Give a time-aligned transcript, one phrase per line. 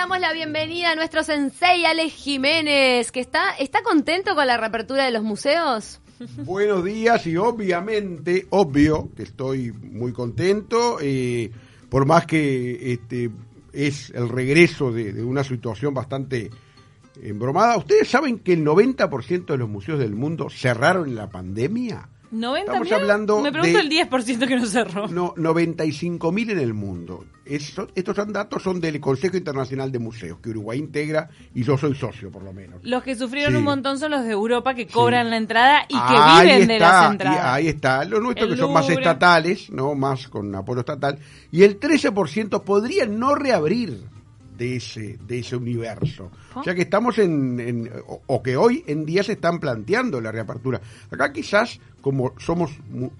[0.00, 5.04] damos la bienvenida a nuestro sensei Alex Jiménez, que está, está contento con la reapertura
[5.04, 6.00] de los museos.
[6.46, 11.50] Buenos días y obviamente, obvio que estoy muy contento, eh,
[11.90, 13.30] por más que este
[13.74, 16.48] es el regreso de, de una situación bastante
[17.22, 17.76] embromada.
[17.76, 22.08] ¿Ustedes saben que el 90% de los museos del mundo cerraron en la pandemia?
[22.32, 25.08] 90 Estamos hablando Me pregunto de- el 10% que no cerró.
[25.08, 27.24] No, 95 mil en el mundo.
[27.44, 31.76] Eso- estos son datos son del Consejo Internacional de Museos, que Uruguay integra y yo
[31.76, 32.80] soy socio, por lo menos.
[32.84, 33.58] Los que sufrieron Sí.
[33.58, 36.74] un montón son los de Europa que cobran la entrada y que Ahí viven de
[36.76, 37.36] está, las entradas.
[37.36, 38.04] y ahí está.
[38.04, 41.18] Los nuestros El que son más estatales, no más con apoyo estatal.
[41.50, 44.04] Y el 13% podría no reabrir
[44.60, 46.30] de ese, de ese universo.
[46.54, 50.20] O sea que estamos en, en- o, o que hoy en día se están planteando
[50.20, 50.82] la reapertura.
[51.10, 52.70] Acá quizás, como somos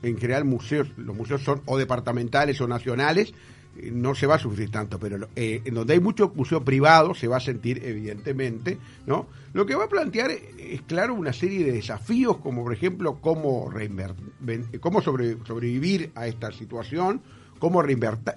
[0.02, 3.32] en general museos, los museos son o departamentales o nacionales,
[3.78, 7.14] eh, no se va a sufrir tanto, pero eh, en donde hay mucho museo privado
[7.14, 9.26] se va a sentir evidentemente, ¿no?
[9.54, 13.70] Lo que va a plantear es claro una serie de desafíos, como por ejemplo cómo,
[14.80, 17.22] cómo sobre- sobrevivir a esta situación,
[17.60, 18.34] cómo reinventa-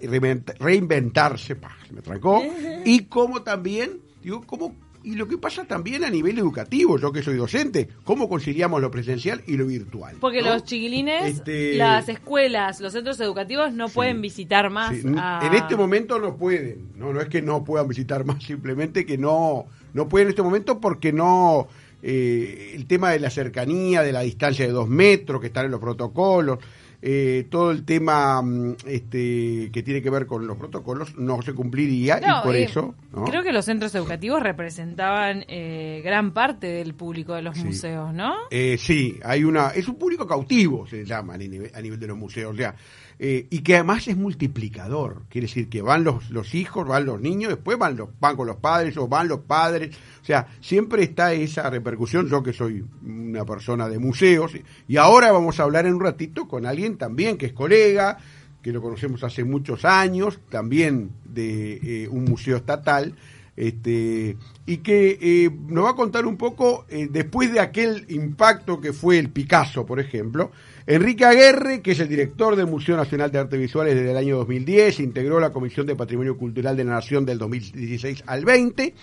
[0.59, 2.43] reinventarse, pa, se me trancó,
[2.85, 7.21] y cómo también, digo, cómo y lo que pasa también a nivel educativo, yo que
[7.21, 10.15] soy docente, cómo conciliamos lo presencial y lo virtual.
[10.21, 10.53] Porque ¿no?
[10.53, 14.95] los chiquilines, Este- las escuelas, los centros educativos no pueden visitar más.
[14.95, 18.23] Sí, n- a- En este momento no pueden, no, no es que no puedan visitar
[18.23, 21.67] más, simplemente que no, no pueden en este momento porque no,
[22.01, 25.71] eh, el tema de la cercanía, de la distancia de dos metros, que están en
[25.71, 26.59] los protocolos,
[27.05, 31.53] eh, todo el tema mm, este, que tiene que ver con los protocolos no se
[31.53, 32.95] cumpliría No, y por eh, eso...
[33.11, 33.25] ¿no?
[33.25, 37.65] Creo que los centros educativos representaban eh, gran parte del público de los Sí.
[37.65, 38.33] museos, ¿no?
[38.49, 42.07] Eh, sí, hay una, es un público cautivo, se llama a nivel, a nivel de
[42.07, 42.73] los museos, o sea,
[43.19, 47.21] eh, y que además es multiplicador, quiere decir que van los, los hijos, van los
[47.21, 51.03] niños, después van los, van con los padres o van los padres, o sea, siempre
[51.03, 54.53] está esa repercusión, yo que soy una persona de museos,
[54.87, 58.17] y ahora vamos a hablar en un ratito con alguien también que es colega,
[58.63, 63.13] que lo conocemos hace muchos años, también de eh, un museo estatal,
[63.55, 68.81] este, y que eh, nos va a contar un poco, eh, después de aquel impacto
[68.81, 70.51] que fue el Picasso, por ejemplo,
[70.87, 74.37] Enrique Aguerre, que es el director del Museo Nacional de Artes Visuales desde el año
[74.37, 78.93] 2010, integró la Comisión de Patrimonio Cultural de la Nación del 2016 al 20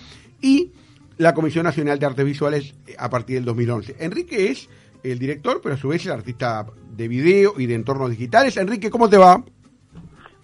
[0.43, 0.73] y
[1.19, 3.97] la Comisión Nacional de Artes Visuales eh, a partir del 2011.
[4.01, 4.69] Enrique es
[5.03, 8.57] el director, pero a su vez el artista de video y de entornos digitales.
[8.57, 9.43] Enrique, ¿cómo te va?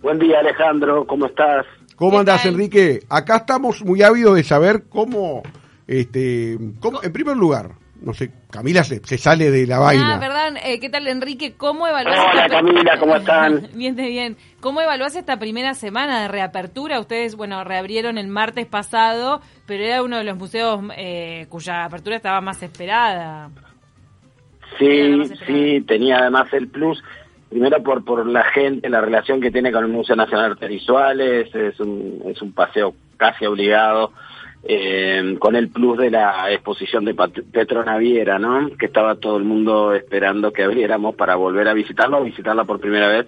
[0.00, 1.66] Buen día, Alejandro, ¿cómo estás?
[1.96, 2.52] ¿Cómo ¿Qué andás, tal?
[2.52, 3.00] Enrique?
[3.08, 5.42] Acá estamos muy ávidos de saber cómo,
[5.86, 7.70] este, cómo- en primer lugar,
[8.02, 10.16] no sé, Camila se, se sale de la vaina.
[10.16, 10.58] Ah, perdón.
[10.62, 11.54] Eh, ¿Qué tal, Enrique?
[11.56, 13.68] ¿Cómo evaluás Hola, esta- Camila, ¿cómo están?
[13.74, 14.36] bien, de bien.
[14.60, 17.00] ¿Cómo evaluás esta primera semana de reapertura?
[17.00, 22.16] Ustedes, bueno, reabrieron el martes pasado, pero era uno de los museos eh, cuya apertura
[22.16, 23.50] estaba más esperada.
[24.78, 27.02] Era Sí, sí, tenía además el plus,
[27.48, 30.68] primero por por la gente, la relación que tiene con el Museo Nacional de Artes
[30.68, 34.12] Visuales, es un, es un paseo casi obligado,
[34.68, 38.68] eh, con el plus de la exposición de Pat- Petro Naviera, ¿no?
[38.76, 42.80] Que estaba todo el mundo esperando que abriéramos para volver a visitarlo, o visitarla por
[42.80, 43.26] primera vez,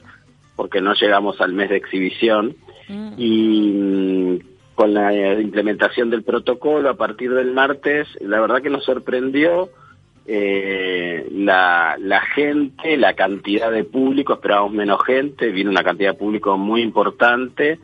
[0.56, 2.56] porque no llegamos al mes de exhibición.
[2.90, 3.12] Mm.
[3.18, 4.38] y mm,
[4.74, 9.68] con la eh, implementación del protocolo a partir del martes, la verdad que nos sorprendió
[10.28, 16.18] eh, la, la gente, la cantidad de público, esperábamos menos gente, vino una cantidad de
[16.18, 17.78] público muy importante,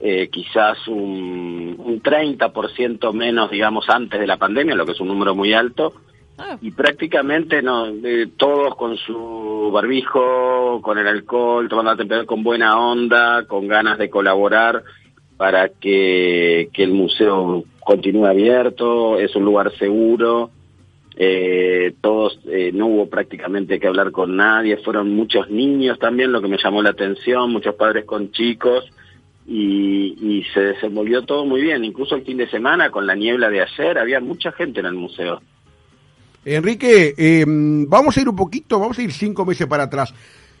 [0.00, 5.08] eh, quizás un, un 30% menos, digamos, antes de la pandemia, lo que es un
[5.08, 5.94] número muy alto,
[6.36, 12.26] Ah, y prácticamente no eh, todos con su barbijo, con el alcohol, tomando la temperatura
[12.26, 14.82] con buena onda, con ganas de colaborar
[15.36, 20.50] para que, que el museo continúe abierto, es un lugar seguro,
[21.16, 26.42] eh, todos, eh, no hubo prácticamente que hablar con nadie, fueron muchos niños también, lo
[26.42, 28.84] que me llamó la atención, muchos padres con chicos,
[29.46, 33.62] y, se desenvolvió todo muy bien, incluso el fin de semana con la niebla de
[33.62, 35.40] ayer, había mucha gente en el museo.
[36.44, 40.14] Enrique, eh, vamos a ir un poquito, vamos a ir cinco meses para atrás.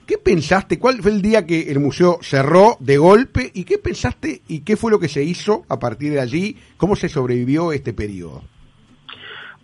[0.06, 0.78] ¿Qué pensaste?
[0.78, 3.50] ¿Cuál fue el día que el museo cerró de golpe?
[3.54, 6.56] ¿Y qué pensaste y qué fue lo que se hizo a partir de allí?
[6.76, 8.42] ¿Cómo se sobrevivió este periodo?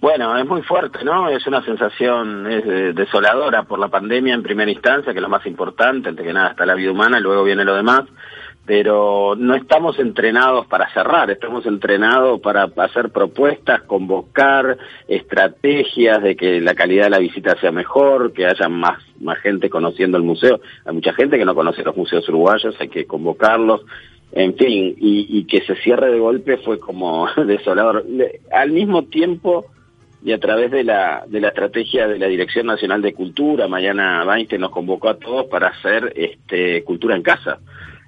[0.01, 1.29] Bueno, es muy fuerte, ¿no?
[1.29, 5.45] Es una sensación eh, desoladora por la pandemia en primera instancia, que es lo más
[5.45, 8.05] importante, antes que nada está la vida humana, luego viene lo demás,
[8.65, 16.63] pero no estamos entrenados para cerrar, estamos entrenados para hacer propuestas, convocar estrategias de que
[16.63, 20.63] la calidad de la visita sea mejor, que haya más, más gente conociendo el museo.
[20.87, 23.83] Hay mucha gente que no conoce los museos uruguayos, hay que convocarlos
[24.33, 28.05] en fin, y, que se cierre de golpe fue como desolador.
[28.53, 29.67] Al mismo tiempo,
[30.23, 34.25] y a través de la, de la estrategia de la Dirección Nacional de Cultura, Mariana
[34.27, 37.59] Weinstein nos convocó a todos para hacer este, cultura en casa.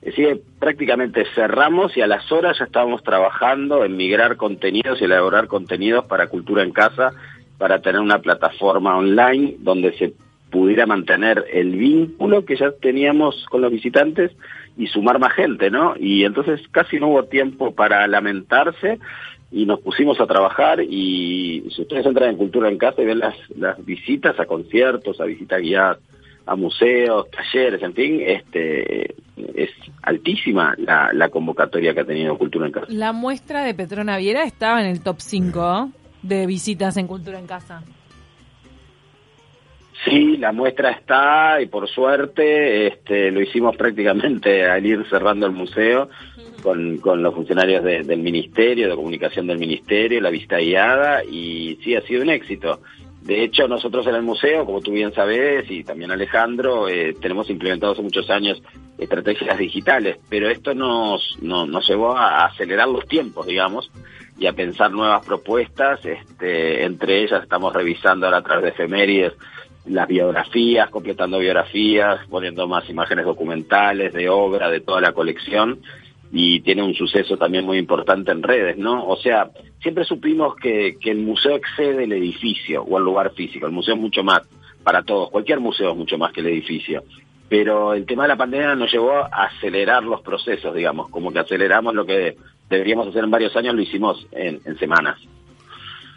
[0.03, 5.05] Es decir, prácticamente cerramos y a las horas ya estábamos trabajando en migrar contenidos y
[5.05, 7.13] elaborar contenidos para cultura en casa,
[7.57, 10.13] para tener una plataforma online donde se
[10.51, 14.33] pudiera mantener el vínculo que ya teníamos con los visitantes
[14.77, 15.95] y sumar más gente, ¿no?
[15.99, 18.99] Y entonces casi no hubo tiempo para lamentarse
[19.51, 23.19] y nos pusimos a trabajar y si ustedes entran en Cultura en Casa y ven
[23.19, 25.99] las, las visitas a conciertos, a visitas guiadas,
[26.47, 29.15] a museos, talleres, en fin, este
[29.55, 29.71] es
[30.03, 32.87] altísima la, la convocatoria que ha tenido Cultura en Casa.
[32.89, 35.91] La muestra de Petrona Viera estaba en el top 5
[36.23, 37.83] de visitas en Cultura en Casa.
[40.05, 45.53] Sí, la muestra está y por suerte este, lo hicimos prácticamente al ir cerrando el
[45.53, 46.09] museo
[46.63, 51.95] con, con los funcionarios del Ministerio, de Comunicación del Ministerio, la vista guiada y sí,
[51.95, 52.81] ha sido un éxito.
[53.23, 57.49] De hecho, nosotros en el museo, como tú bien sabes, y también Alejandro, eh, tenemos
[57.51, 58.61] implementado hace muchos años
[58.99, 63.93] estrategias digitales, pero esto nos, nos, llevó a acelerar los tiempos, digamos,
[64.39, 66.05] y a pensar nuevas propuestas.
[66.05, 69.35] Este, entre ellas estamos revisando ahora a través de efemérides
[69.87, 75.81] las biografías, completando biografías, poniendo más imágenes documentales de obra, de toda la colección,
[76.33, 79.07] y tiene un suceso también muy importante en redes, ¿no?
[79.07, 79.51] O sea,
[79.83, 83.95] siempre supimos que, que el museo excede el edificio o el lugar físico, el museo
[83.95, 84.43] es mucho más
[84.83, 87.05] para todos, cualquier museo es mucho más que el edificio,
[87.49, 91.41] pero el tema de la pandemia nos llevó a acelerar los procesos, digamos, como que
[91.41, 92.37] aceleramos lo que
[92.71, 95.19] deberíamos hacer en varios años, lo hicimos en, en semanas.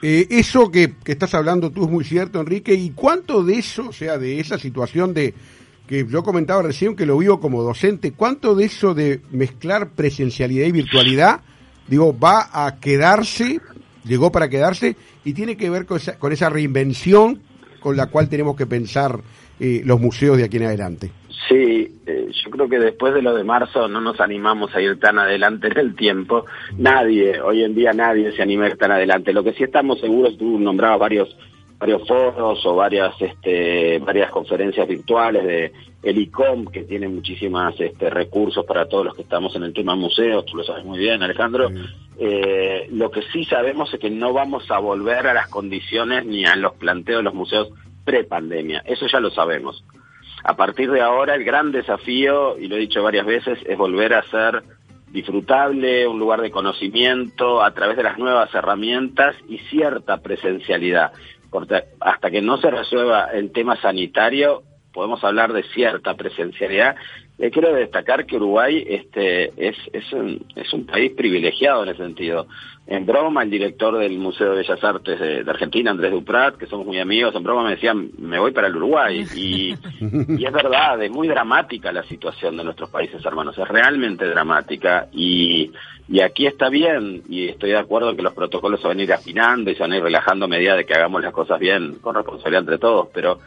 [0.07, 2.75] Eh, eso que, estás hablando tú es muy cierto, Enrique.
[2.75, 5.34] ¿Y cuánto de eso, o sea, de esa situación de
[5.88, 10.68] que yo comentaba recién que lo vivo como docente, cuánto de eso de mezclar presencialidad
[10.68, 11.42] y virtualidad,
[11.88, 13.60] digo, va a quedarse,
[14.04, 17.42] llegó para quedarse y tiene que ver con esa, con esa reinvención
[17.80, 19.19] con la cual tenemos que pensar
[19.60, 21.12] eh, los museos de aquí en adelante?
[21.48, 25.00] Sí, eh, yo creo que después de lo de marzo no nos animamos a ir
[25.00, 26.46] tan adelante en el tiempo.
[26.78, 29.34] Nadie, hoy en día nadie se anima a ir tan adelante.
[29.34, 31.38] Lo que sí estamos seguros, tú nombrabas varios
[31.78, 35.72] varios foros o varias este, varias conferencias virtuales de
[36.04, 39.96] el ICOM que tiene muchísimas este, recursos para todos los que estamos en el tema
[39.96, 41.70] museos, tú lo sabes muy bien Alejandro,
[42.18, 46.46] eh, lo que sí sabemos es que no vamos a volver a las condiciones ni
[46.46, 47.70] a los planteos de los museos
[48.06, 49.84] pre-pandemia, eso ya lo sabemos.
[50.47, 54.13] A partir de ahora el gran desafío, y lo he dicho varias veces, es volver
[54.13, 54.62] a ser
[55.07, 61.13] disfrutable, un lugar de conocimiento a través de las nuevas herramientas y cierta presencialidad.
[61.50, 64.62] Porque hasta que no se resuelva el tema sanitario,
[64.94, 66.95] podemos hablar de cierta presencialidad.
[67.38, 72.04] Eh, quiero destacar que Uruguay este, es, es, un, es un país privilegiado en ese
[72.04, 72.48] sentido.
[72.88, 76.86] En broma, el director del Museo de Bellas Artes de, Argentina, Andrés Duprat, que somos
[76.86, 79.26] muy amigos, en broma me decía, me voy para el Uruguay.
[79.36, 79.76] Y,
[80.38, 85.08] y es verdad, es muy dramática la situación de nuestros países hermanos, es realmente dramática.
[85.12, 85.72] Y,
[86.08, 89.12] y aquí está bien, y estoy de acuerdo que los protocolos se van a ir
[89.12, 91.96] afinando y se van a ir relajando a medida de que hagamos las cosas bien,
[91.96, 93.40] con responsabilidad entre todos, pero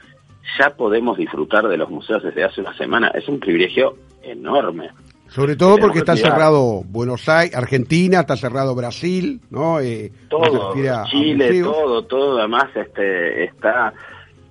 [0.58, 3.08] ya podemos disfrutar de los museos desde hace una semana.
[3.08, 4.90] Es un privilegio enorme.
[5.28, 9.78] Sobre todo porque está cerrado Buenos Aires, Argentina, está cerrado Brasil, ¿no?
[9.78, 10.72] Eh, todo,
[11.10, 13.92] Chile, todo, todo, además este, está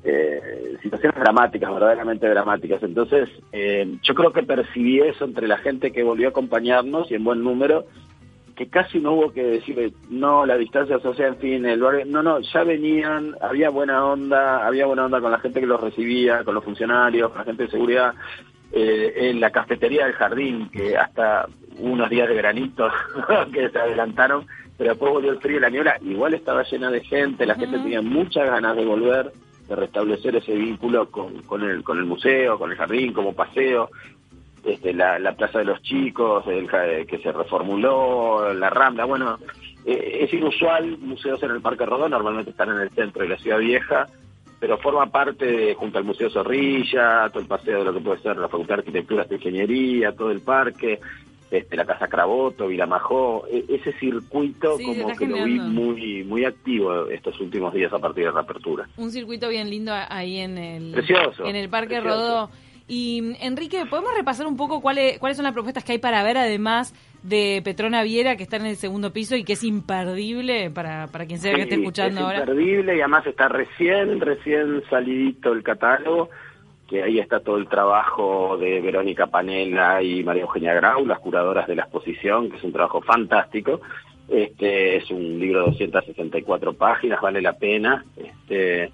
[0.04, 2.84] eh, situaciones dramáticas, verdaderamente dramáticas.
[2.84, 7.16] Entonces, eh, yo creo que percibí eso entre la gente que volvió a acompañarnos y
[7.16, 7.86] en buen número,
[8.58, 12.40] que casi no hubo que decirle, no, la distancia social, en fin, el no, no,
[12.40, 16.56] ya venían, había buena onda, había buena onda con la gente que los recibía, con
[16.56, 18.16] los funcionarios, con la gente de seguridad,
[18.72, 21.46] eh, en la cafetería del jardín, que hasta
[21.78, 22.90] unos días de granito
[23.54, 27.04] que se adelantaron, pero después volvió el frío y la niebla, igual estaba llena de
[27.04, 29.32] gente, la gente tenía muchas ganas de volver,
[29.68, 33.92] de restablecer ese vínculo con, con, el, con el museo, con el jardín, como paseo,
[34.68, 36.68] este, la, la Plaza de los Chicos, el,
[37.08, 39.40] que se reformuló, la Rambla, bueno,
[39.86, 43.38] eh, es inusual, museos en el Parque Rodó normalmente están en el centro de la
[43.38, 44.08] ciudad vieja,
[44.60, 48.36] pero forma parte junto al Museo Zorrilla, todo el paseo de lo que puede ser
[48.36, 51.00] la Facultad de Arquitectura de Ingeniería, todo el parque,
[51.50, 57.08] este, la Casa Craboto, Vilamajó, e, ese circuito como que lo vi muy muy activo
[57.08, 58.90] estos últimos días a partir de la apertura.
[58.98, 62.50] Un circuito bien lindo ahí en el, precioso, en el Parque Rodó.
[62.88, 66.38] Y Enrique, ¿podemos repasar un poco cuáles, cuáles son las propuestas que hay para ver
[66.38, 71.08] además de Petrona Viera que está en el segundo piso y que es imperdible para,
[71.08, 72.40] para quien sea que esté escuchando es ahora?
[72.40, 76.30] Imperdible y además está recién, recién salidito el catálogo.
[76.88, 81.68] que ahí está todo el trabajo de Verónica Panela y María Eugenia Grau, las curadoras
[81.68, 83.82] de la exposición, que es un trabajo fantástico.
[84.30, 88.06] Este es un libro de 264 páginas, vale la pena.
[88.16, 88.92] Este,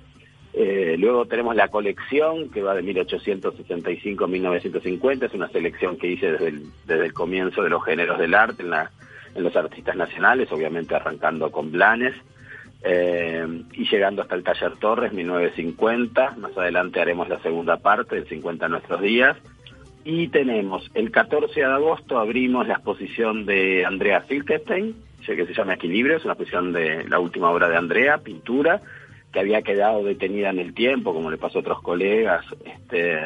[0.54, 6.08] eh, luego tenemos la colección que va de 1865 a 1950, es una selección que
[6.08, 8.92] hice desde el, comienzo de los géneros del arte en, la,
[9.34, 12.16] en los artistas nacionales, obviamente arrancando con Blanes.
[12.86, 16.36] Eh, y llegando hasta el Taller Torres, 1950.
[16.38, 19.38] Más adelante haremos la segunda parte, el 50 nuestros días.
[20.04, 24.96] Y tenemos el 14 de agosto abrimos la exposición de Andrea Filkestein,
[25.26, 28.82] que se llama Equilibrio, es una exposición de la última obra de Andrea, pintura,
[29.34, 33.26] que había quedado detenida en el tiempo, como le pasó a otros colegas, este,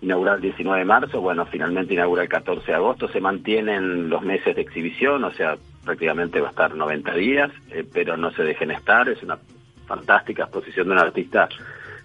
[0.00, 4.54] el 19 de marzo, bueno, finalmente inaugura el 14 de agosto, se mantienen los meses
[4.54, 8.70] de exhibición, o sea, prácticamente va a estar 90 días, eh, pero no se dejen
[8.70, 9.38] estar, es una
[9.86, 11.48] fantástica exposición de un artista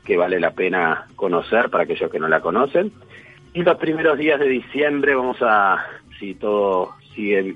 [0.03, 2.91] que vale la pena conocer para aquellos que no la conocen.
[3.53, 5.85] Y los primeros días de diciembre vamos a,
[6.19, 7.55] si todo sigue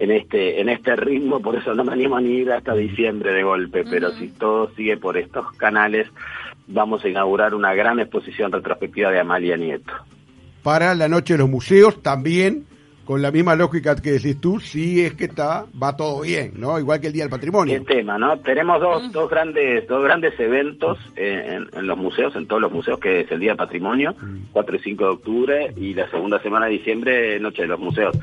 [0.00, 3.34] en este en este ritmo, por eso no me animo a ni ir hasta diciembre
[3.34, 6.08] de golpe, pero si todo sigue por estos canales,
[6.66, 9.92] vamos a inaugurar una gran exposición retrospectiva de Amalia Nieto.
[10.62, 12.64] Para la Noche de los Museos también,
[13.04, 16.78] con la misma lógica que decís tú, sí es que está, va todo bien, ¿no?
[16.78, 17.76] Igual que el Día del Patrimonio.
[17.76, 18.38] El tema, ¿no?
[18.38, 22.98] Tenemos dos, dos grandes dos grandes eventos en, en, los museos, en todos los museos,
[22.98, 24.14] que es el Día del Patrimonio,
[24.52, 28.16] 4 y 5 de octubre, y la segunda semana de diciembre, Noche de los Museos.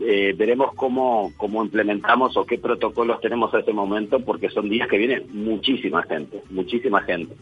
[0.00, 4.88] Eh, veremos cómo, cómo implementamos o qué protocolos tenemos a ese momento, porque son días
[4.88, 7.34] que viene muchísima gente, muchísima gente.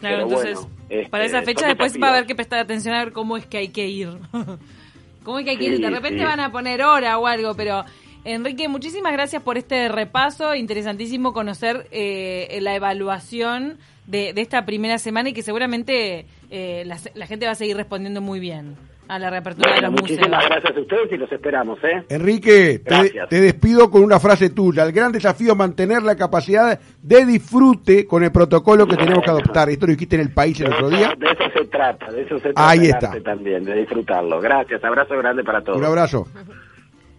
[0.00, 0.68] Claro, entonces,
[1.10, 3.56] para esa fecha después va a haber que prestar atención a ver cómo es que
[3.58, 4.10] hay que ir.
[5.24, 5.80] cómo es que hay que ir.
[5.80, 7.84] De repente van a poner hora o algo, pero
[8.24, 10.54] Enrique, muchísimas gracias por este repaso.
[10.54, 16.98] Interesantísimo conocer eh, la evaluación de, de, esta primera semana y que seguramente eh, la,
[17.14, 18.76] la gente va a seguir respondiendo muy bien
[19.08, 20.50] a la reapertura bueno, de los muchísimas museos.
[20.50, 22.04] gracias a ustedes y los esperamos, ¿eh?
[22.08, 22.80] Enrique,
[23.28, 24.84] te, despido con una frase tuya.
[24.84, 29.30] El gran desafío es mantener la capacidad de disfrute con el protocolo que tenemos que
[29.30, 29.68] adoptar.
[29.70, 31.14] Esto lo dijiste en el país el otro día.
[31.16, 32.68] De eso se trata, de eso se trata.
[32.68, 33.12] Ahí está.
[33.22, 34.40] también, de disfrutarlo.
[34.40, 35.78] Gracias, abrazo grande para todos.
[35.78, 36.26] Un abrazo.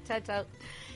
[0.06, 0.46] Chao, chao.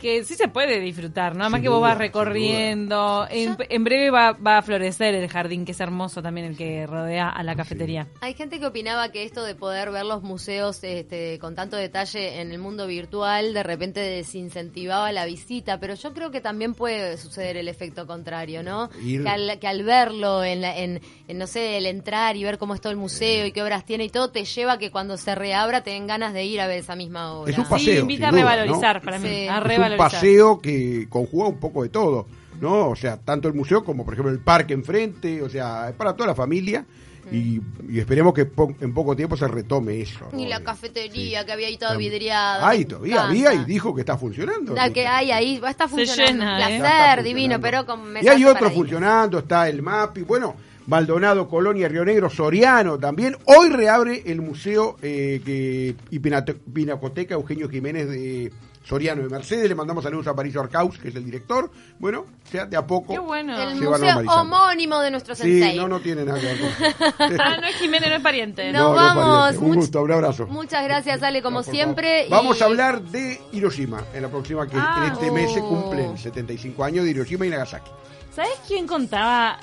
[0.01, 1.43] Que sí se puede disfrutar, ¿no?
[1.43, 3.27] Además Sin que vos duda, vas recorriendo.
[3.29, 6.85] En, en breve va, va a florecer el jardín, que es hermoso también el que
[6.87, 8.07] rodea a la cafetería.
[8.21, 12.41] Hay gente que opinaba que esto de poder ver los museos este, con tanto detalle
[12.41, 17.17] en el mundo virtual de repente desincentivaba la visita, pero yo creo que también puede
[17.17, 18.89] suceder el efecto contrario, ¿no?
[19.01, 22.43] Ir- Que, al, que al verlo, en, la- en, en, no sé, el entrar y
[22.43, 24.77] ver cómo es todo el museo y qué obras tiene y todo, te lleva a
[24.77, 27.51] que cuando se reabra te den ganas de ir a ver esa misma obra.
[27.51, 29.01] Es un Sí, invita a duda, revalorizar ¿no?
[29.03, 29.27] para mí.
[29.29, 29.47] Sí.
[29.47, 32.27] A Es un paseo que conjuga un poco de todo,
[32.59, 32.89] ¿no?
[32.89, 36.13] O sea, tanto el museo como, por ejemplo, el parque enfrente, o sea, es para
[36.15, 36.85] toda la familia
[37.31, 40.27] y, y esperemos que po- en poco tiempo se retome eso.
[40.31, 40.39] ¿no?
[40.39, 41.45] Y la Eh, cafetería sí.
[41.45, 42.67] que había ahí toda vidriada.
[42.67, 44.73] Ay, todavía había y dijo que está funcionando.
[44.73, 46.43] La que hay ahí, va a estar Se funcionando.
[46.43, 46.77] llena, ¿eh?
[46.79, 50.55] Placer, Ya está divino, pero con Y hay otro funcionando, está el MAPI, bueno,
[50.91, 53.37] Maldonado, Colonia, Río Negro, Soriano también.
[53.45, 58.51] Hoy reabre el museo eh, que, y Pinacoteca Eugenio Jiménez de
[58.83, 59.69] Soriano de Mercedes.
[59.69, 61.71] Le mandamos saludos a Patricio Arcaus, que es el director.
[61.97, 63.13] Bueno, o sea, de a poco.
[63.13, 63.57] Qué bueno.
[63.57, 65.77] El Se museo homónimo de nuestro Sí, sensei.
[65.77, 68.73] no, no tiene nada que ver con Ah, no es Jiménez, no es pariente.
[68.73, 68.79] No.
[68.93, 69.39] Nos no es vamos.
[69.43, 69.65] pariente.
[69.65, 70.47] Un Much- gusto, un abrazo.
[70.47, 72.27] Muchas gracias, Ale, como No, siempre.
[72.29, 75.69] Vamos a hablar de Hiroshima en la próxima, que Ah, en este mes se oh.
[75.69, 77.91] cumplen 75 años de Hiroshima y Nagasaki.
[78.35, 79.57] ¿Sabes quién contaba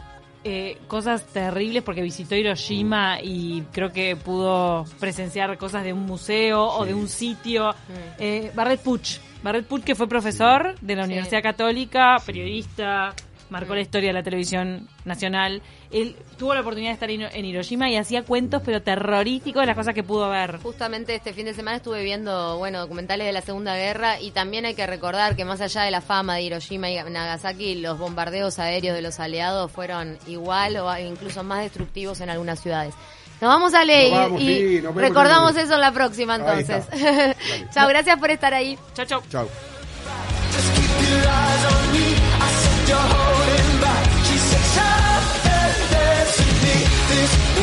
[0.45, 6.63] eh, cosas terribles porque visitó Hiroshima y creo que pudo presenciar cosas de un museo
[6.65, 7.75] o de un sitio?
[8.19, 9.19] Eh, Barret Puch.
[9.43, 11.11] Barret Puch, que fue profesor de la Sí.
[11.13, 13.15] Universidad Católica, periodista,
[13.51, 15.63] marcó la historia de la televisión nacional.
[15.91, 19.77] Él tuvo la oportunidad de estar en Hiroshima y hacía cuentos, pero terrorísticos de las
[19.77, 20.59] cosas que pudo ver.
[20.59, 24.65] Justamente este fin de semana estuve viendo, bueno, documentales de la Segunda Guerra y también
[24.65, 28.59] hay que recordar que más allá de la fama de Hiroshima y Nagasaki, los bombardeos
[28.59, 32.95] aéreos de los aliados fueron igual o incluso más destructivos en algunas ciudades.
[33.41, 36.37] Nos vamos a leer Nos vamos, y sí, nos vemos recordamos eso en la próxima
[36.37, 36.85] entonces.
[37.73, 38.77] Chao, gracias por estar ahí.
[38.95, 39.23] Chao, chao.
[39.31, 39.49] Chao.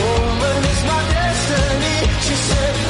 [0.04, 1.98] woman is my destiny.
[2.26, 2.85] She said.